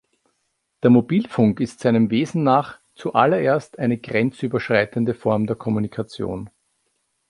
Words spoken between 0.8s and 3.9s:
Der Mobilfunk ist seinem Wesen nach zuallererst